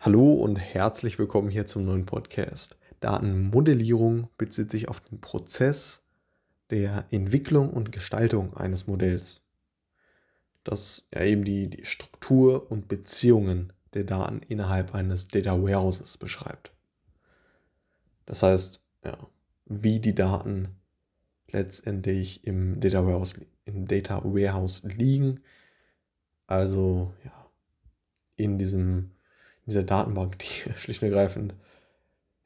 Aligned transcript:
Hallo 0.00 0.32
und 0.32 0.60
herzlich 0.60 1.18
willkommen 1.18 1.50
hier 1.50 1.66
zum 1.66 1.84
neuen 1.84 2.06
Podcast. 2.06 2.78
Datenmodellierung 3.00 4.28
bezieht 4.38 4.70
sich 4.70 4.88
auf 4.88 5.00
den 5.00 5.20
Prozess 5.20 6.02
der 6.70 7.06
Entwicklung 7.10 7.70
und 7.70 7.90
Gestaltung 7.90 8.56
eines 8.56 8.86
Modells, 8.86 9.42
das 10.62 11.08
ja 11.12 11.24
eben 11.24 11.42
die, 11.42 11.68
die 11.68 11.84
Struktur 11.84 12.70
und 12.70 12.86
Beziehungen 12.86 13.72
der 13.92 14.04
Daten 14.04 14.40
innerhalb 14.46 14.94
eines 14.94 15.26
Data 15.26 15.60
Warehouses 15.60 16.16
beschreibt. 16.16 16.70
Das 18.24 18.44
heißt, 18.44 18.80
ja, 19.04 19.18
wie 19.64 19.98
die 19.98 20.14
Daten 20.14 20.76
letztendlich 21.50 22.46
im 22.46 22.78
Data 22.78 23.04
Warehouse, 23.04 23.34
im 23.64 23.88
Data 23.88 24.22
Warehouse 24.22 24.84
liegen, 24.84 25.40
also 26.46 27.12
ja, 27.24 27.50
in 28.36 28.58
diesem 28.58 29.10
dieser 29.68 29.84
Datenbank, 29.84 30.38
die 30.38 30.46
schlicht 30.76 31.02
und 31.02 31.08
ergreifend 31.08 31.54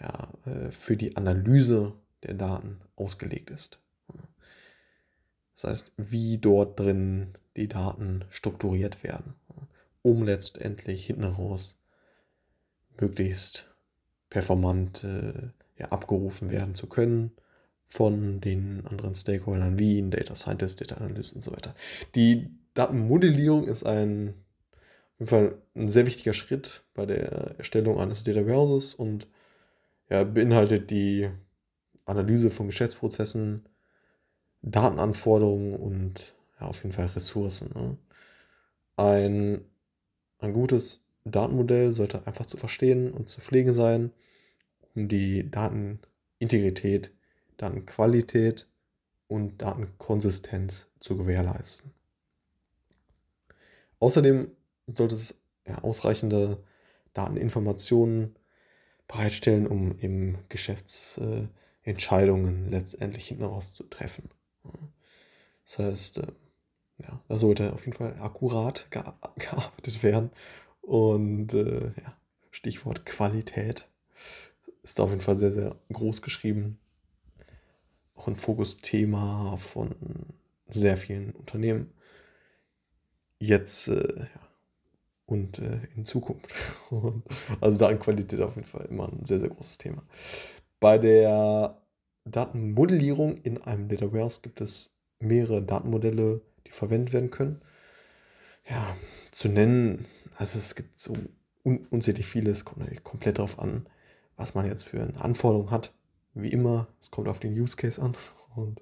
ja, 0.00 0.28
äh, 0.46 0.70
für 0.70 0.96
die 0.96 1.16
Analyse 1.16 1.92
der 2.22 2.34
Daten 2.34 2.80
ausgelegt 2.96 3.50
ist. 3.50 3.78
Das 5.54 5.70
heißt, 5.70 5.92
wie 5.96 6.38
dort 6.38 6.78
drin 6.78 7.34
die 7.56 7.68
Daten 7.68 8.24
strukturiert 8.30 9.02
werden, 9.02 9.34
um 10.02 10.22
letztendlich 10.22 11.06
hinten 11.06 11.24
raus 11.24 11.80
möglichst 13.00 13.74
performant 14.30 15.02
äh, 15.02 15.50
ja, 15.76 15.86
abgerufen 15.86 16.50
werden 16.50 16.74
zu 16.74 16.86
können 16.86 17.32
von 17.84 18.40
den 18.40 18.86
anderen 18.86 19.14
Stakeholdern 19.14 19.78
wie 19.78 19.98
ein 19.98 20.10
Data 20.10 20.36
Scientist, 20.36 20.80
Data 20.80 20.96
Analyst 20.96 21.34
und 21.34 21.42
so 21.42 21.52
weiter. 21.52 21.74
Die 22.14 22.50
Datenmodellierung 22.74 23.66
ist 23.66 23.84
ein 23.84 24.34
jeden 25.18 25.28
Fall 25.28 25.58
ein 25.74 25.88
sehr 25.88 26.06
wichtiger 26.06 26.32
Schritt 26.32 26.84
bei 26.94 27.06
der 27.06 27.56
Erstellung 27.58 27.98
eines 27.98 28.22
Data 28.22 28.46
Warehouses 28.46 28.94
und 28.94 29.28
ja, 30.10 30.24
beinhaltet 30.24 30.90
die 30.90 31.28
Analyse 32.04 32.50
von 32.50 32.66
Geschäftsprozessen, 32.66 33.68
Datenanforderungen 34.62 35.74
und 35.74 36.34
ja, 36.60 36.66
auf 36.66 36.82
jeden 36.82 36.92
Fall 36.92 37.06
Ressourcen. 37.06 37.70
Ne? 37.74 37.98
Ein, 38.96 39.64
ein 40.38 40.52
gutes 40.52 41.04
Datenmodell 41.24 41.92
sollte 41.92 42.26
einfach 42.26 42.46
zu 42.46 42.56
verstehen 42.56 43.12
und 43.12 43.28
zu 43.28 43.40
pflegen 43.40 43.72
sein, 43.72 44.12
um 44.94 45.08
die 45.08 45.50
Datenintegrität, 45.50 47.12
Datenqualität 47.56 48.66
und 49.26 49.60
Datenkonsistenz 49.60 50.90
zu 51.00 51.16
gewährleisten. 51.16 51.92
Außerdem 54.00 54.50
sollte 54.94 55.14
es 55.14 55.36
ja, 55.66 55.78
ausreichende 55.78 56.62
Dateninformationen 57.12 58.36
bereitstellen, 59.06 59.66
um 59.66 59.98
eben 59.98 60.38
Geschäftsentscheidungen 60.48 62.70
letztendlich 62.70 63.28
hinten 63.28 63.44
raus 63.44 63.72
zu 63.72 63.84
treffen. 63.84 64.30
Das 65.64 65.78
heißt, 65.78 66.18
äh, 66.18 66.26
ja, 66.98 67.20
da 67.28 67.36
sollte 67.36 67.72
auf 67.72 67.84
jeden 67.84 67.96
Fall 67.96 68.16
akkurat 68.20 68.90
gearbeitet 68.90 70.02
werden. 70.02 70.30
Und 70.82 71.54
äh, 71.54 71.86
ja, 71.86 72.16
Stichwort 72.50 73.06
Qualität 73.06 73.88
ist 74.82 75.00
auf 75.00 75.10
jeden 75.10 75.20
Fall 75.20 75.36
sehr, 75.36 75.52
sehr 75.52 75.76
groß 75.92 76.22
geschrieben. 76.22 76.78
Auch 78.14 78.28
ein 78.28 78.36
Fokusthema 78.36 79.56
von 79.58 79.94
sehr 80.68 80.96
vielen 80.96 81.32
Unternehmen. 81.32 81.92
Jetzt 83.38 83.88
äh, 83.88 84.20
ja, 84.20 84.47
und 85.28 85.58
äh, 85.58 85.80
in 85.94 86.04
Zukunft. 86.04 86.52
also 87.60 87.78
Datenqualität 87.78 88.40
auf 88.40 88.56
jeden 88.56 88.66
Fall 88.66 88.86
immer 88.86 89.08
ein 89.08 89.24
sehr, 89.24 89.38
sehr 89.38 89.50
großes 89.50 89.78
Thema. 89.78 90.02
Bei 90.80 90.98
der 90.98 91.80
Datenmodellierung 92.24 93.36
in 93.36 93.58
einem 93.62 93.88
Data 93.88 94.10
Warehouse 94.10 94.42
gibt 94.42 94.60
es 94.60 94.96
mehrere 95.20 95.62
Datenmodelle, 95.62 96.40
die 96.66 96.70
verwendet 96.70 97.12
werden 97.12 97.30
können. 97.30 97.60
Ja, 98.68 98.96
zu 99.30 99.48
nennen, 99.48 100.06
also 100.36 100.58
es 100.58 100.74
gibt 100.74 100.98
so 100.98 101.14
un 101.64 101.86
unzählig 101.90 102.26
viele, 102.26 102.50
es 102.50 102.64
kommt 102.64 102.78
natürlich 102.78 103.04
komplett 103.04 103.38
darauf 103.38 103.58
an, 103.58 103.86
was 104.36 104.54
man 104.54 104.64
jetzt 104.64 104.84
für 104.84 105.00
eine 105.02 105.20
Anforderung 105.20 105.70
hat. 105.70 105.92
Wie 106.32 106.48
immer, 106.48 106.88
es 107.00 107.10
kommt 107.10 107.28
auf 107.28 107.38
den 107.38 107.52
Use 107.52 107.76
Case 107.76 108.00
an. 108.00 108.16
Und 108.56 108.80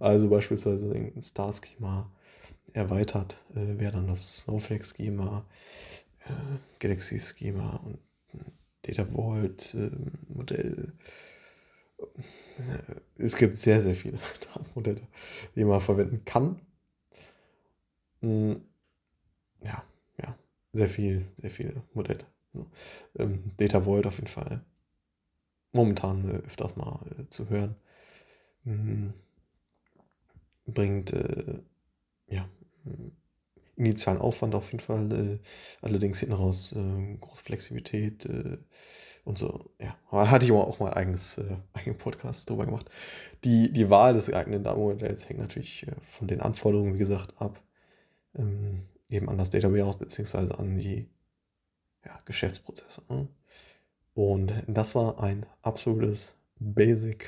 also 0.00 0.28
beispielsweise 0.28 0.92
ein 0.92 1.22
Star-Schema 1.22 2.10
erweitert 2.74 3.38
äh, 3.54 3.78
wäre 3.78 3.92
dann 3.92 4.08
das 4.08 4.40
Snowflake-Schema, 4.40 5.46
äh, 6.26 6.78
Galaxy-Schema 6.80 7.76
und 7.84 7.98
Data 8.82 9.06
Vault-Modell. 9.06 10.92
Äh, 11.98 12.94
es 13.16 13.36
gibt 13.36 13.56
sehr, 13.56 13.80
sehr 13.80 13.94
viele 13.94 14.18
Datenmodelle, 14.54 15.06
die 15.54 15.64
man 15.64 15.80
verwenden 15.80 16.24
kann. 16.24 16.60
Hm, 18.20 18.60
ja, 19.64 19.84
ja, 20.20 20.36
sehr 20.72 20.88
viel, 20.88 21.26
sehr 21.40 21.50
viele 21.50 21.82
Modelle. 21.94 22.24
So, 22.52 22.66
ähm, 23.18 23.52
Data 23.56 23.82
Vault 23.82 24.06
auf 24.06 24.16
jeden 24.16 24.28
Fall 24.28 24.64
momentan 25.72 26.30
äh, 26.30 26.36
öfters 26.38 26.76
mal 26.76 27.00
äh, 27.18 27.28
zu 27.30 27.48
hören. 27.48 27.76
Mhm. 28.64 29.14
Bringt 30.66 31.12
äh, 31.12 31.60
ja 32.28 32.48
initialen 33.76 34.20
Aufwand 34.20 34.54
auf 34.54 34.70
jeden 34.72 34.82
Fall, 34.82 35.12
äh, 35.12 35.38
allerdings 35.82 36.20
hinten 36.20 36.34
raus 36.34 36.72
äh, 36.72 37.16
große 37.20 37.42
Flexibilität 37.42 38.24
äh, 38.26 38.58
und 39.24 39.38
so. 39.38 39.70
Ja, 39.80 39.96
aber 40.10 40.30
hatte 40.30 40.44
ich 40.44 40.52
auch 40.52 40.78
mal 40.78 40.94
eigenes, 40.94 41.38
äh, 41.38 41.56
eigenen 41.72 41.98
Podcast 41.98 42.48
drüber 42.48 42.66
gemacht. 42.66 42.90
Die, 43.44 43.72
die 43.72 43.90
Wahl 43.90 44.14
des 44.14 44.26
geeigneten 44.26 44.64
Datenmodells 44.64 45.28
hängt 45.28 45.40
natürlich 45.40 45.86
äh, 45.86 45.92
von 46.02 46.28
den 46.28 46.40
Anforderungen, 46.40 46.94
wie 46.94 46.98
gesagt, 46.98 47.40
ab. 47.40 47.60
Ähm, 48.36 48.86
eben 49.10 49.28
an 49.28 49.38
das 49.38 49.50
Data 49.50 49.70
Warehouse 49.70 49.98
beziehungsweise 49.98 50.58
an 50.58 50.76
die 50.78 51.08
ja, 52.04 52.18
Geschäftsprozesse. 52.24 53.02
Ne? 53.08 53.28
Und 54.14 54.52
das 54.66 54.94
war 54.94 55.22
ein 55.22 55.46
absolutes 55.62 56.34
Basic 56.58 57.26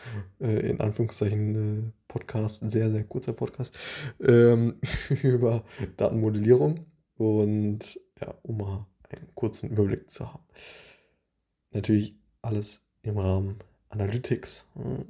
äh, 0.40 0.70
in 0.70 0.80
Anführungszeichen 0.80 1.88
äh, 1.88 1.92
Podcast, 2.08 2.68
sehr, 2.68 2.90
sehr 2.90 3.04
kurzer 3.04 3.32
Podcast, 3.32 3.76
ähm, 4.20 4.76
über 5.22 5.64
Datenmodellierung 5.96 6.86
und 7.16 8.00
ja, 8.20 8.34
um 8.42 8.58
mal 8.58 8.86
einen 9.10 9.34
kurzen 9.34 9.70
Überblick 9.70 10.10
zu 10.10 10.32
haben. 10.32 10.44
Natürlich 11.70 12.14
alles 12.42 12.86
im 13.02 13.18
Rahmen 13.18 13.58
Analytics, 13.90 14.66
äh, 14.76 15.04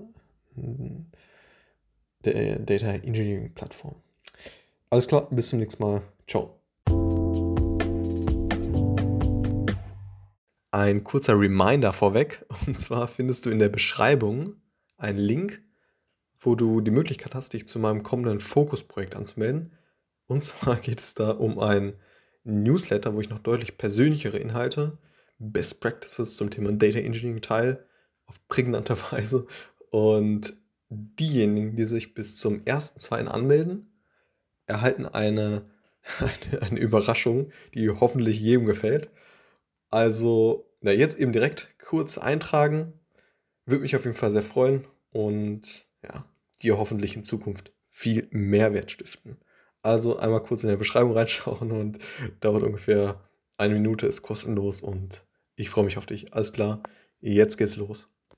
der 2.24 2.58
Data 2.58 2.92
Engineering 2.92 3.52
Plattform. 3.54 3.96
Alles 4.90 5.06
klar, 5.06 5.28
bis 5.30 5.48
zum 5.48 5.58
nächsten 5.58 5.82
Mal. 5.82 6.02
Ciao. 6.26 6.58
Ein 10.70 11.02
kurzer 11.02 11.38
Reminder 11.38 11.92
vorweg, 11.92 12.44
und 12.66 12.78
zwar 12.78 13.08
findest 13.08 13.46
du 13.46 13.50
in 13.50 13.58
der 13.58 13.68
Beschreibung 13.68 14.56
einen 14.98 15.18
Link, 15.18 15.62
wo 16.40 16.54
du 16.54 16.80
die 16.80 16.90
Möglichkeit 16.90 17.34
hast, 17.34 17.52
dich 17.52 17.66
zu 17.66 17.78
meinem 17.78 18.02
kommenden 18.02 18.40
Fokusprojekt 18.40 19.16
anzumelden. 19.16 19.72
Und 20.26 20.40
zwar 20.42 20.76
geht 20.76 21.00
es 21.00 21.14
da 21.14 21.30
um 21.30 21.58
ein 21.58 21.94
Newsletter, 22.44 23.14
wo 23.14 23.20
ich 23.20 23.30
noch 23.30 23.40
deutlich 23.40 23.78
persönlichere 23.78 24.38
Inhalte, 24.38 24.98
Best 25.38 25.80
Practices 25.80 26.36
zum 26.36 26.50
Thema 26.50 26.72
Data 26.72 26.98
Engineering 26.98 27.40
teile, 27.40 27.86
auf 28.26 28.46
prägnante 28.48 28.96
Weise. 29.12 29.46
Und 29.90 30.54
diejenigen, 30.90 31.76
die 31.76 31.86
sich 31.86 32.14
bis 32.14 32.38
zum 32.38 32.60
1.2. 32.62 33.26
anmelden, 33.26 33.90
erhalten 34.66 35.06
eine, 35.06 35.66
eine, 36.18 36.62
eine, 36.62 36.80
Überraschung, 36.80 37.52
die 37.74 37.88
hoffentlich 37.90 38.40
jedem 38.40 38.66
gefällt. 38.66 39.10
Also, 39.90 40.70
na, 40.80 40.92
jetzt 40.92 41.18
eben 41.18 41.32
direkt 41.32 41.78
kurz 41.78 42.18
eintragen, 42.18 42.92
würde 43.68 43.82
mich 43.82 43.96
auf 43.96 44.04
jeden 44.04 44.16
Fall 44.16 44.30
sehr 44.30 44.42
freuen 44.42 44.84
und 45.10 45.86
ja, 46.02 46.24
dir 46.62 46.78
hoffentlich 46.78 47.16
in 47.16 47.24
Zukunft 47.24 47.72
viel 47.88 48.28
Mehrwert 48.30 48.90
stiften. 48.90 49.38
Also 49.82 50.18
einmal 50.18 50.42
kurz 50.42 50.64
in 50.64 50.70
der 50.70 50.76
Beschreibung 50.76 51.12
reinschauen 51.12 51.72
und 51.72 51.98
dauert 52.40 52.62
ungefähr 52.62 53.22
eine 53.56 53.74
Minute, 53.74 54.06
ist 54.06 54.22
kostenlos 54.22 54.82
und 54.82 55.24
ich 55.56 55.70
freue 55.70 55.84
mich 55.84 55.98
auf 55.98 56.06
dich. 56.06 56.34
Alles 56.34 56.52
klar, 56.52 56.82
jetzt 57.20 57.56
geht's 57.56 57.76
los. 57.76 58.08